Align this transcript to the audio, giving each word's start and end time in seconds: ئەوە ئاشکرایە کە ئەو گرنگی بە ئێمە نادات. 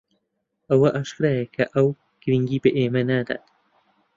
ئەوە 0.69 0.89
ئاشکرایە 0.95 1.45
کە 1.55 1.65
ئەو 1.73 1.87
گرنگی 2.21 2.61
بە 2.63 2.69
ئێمە 2.77 3.01
نادات. 3.09 3.43